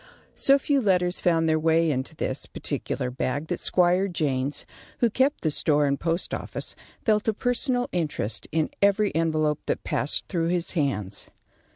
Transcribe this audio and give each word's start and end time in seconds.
So 0.33 0.57
few 0.57 0.81
letters 0.81 1.21
found 1.21 1.47
their 1.47 1.59
way 1.59 1.91
into 1.91 2.15
this, 2.15 2.47
particular 2.47 3.11
bag 3.11 3.49
that 3.49 3.59
Squire 3.59 4.07
Jaynes, 4.07 4.65
who 4.97 5.11
kept 5.11 5.41
the 5.41 5.51
store 5.51 5.85
and 5.85 5.99
post 5.99 6.33
office, 6.33 6.75
felt 7.05 7.27
a 7.27 7.35
personal 7.35 7.87
interest 7.91 8.47
in 8.51 8.71
every 8.81 9.13
envelope 9.13 9.59
that 9.67 9.83
passed 9.83 10.27
through 10.27 10.47
his 10.47 10.71
hands. 10.71 11.27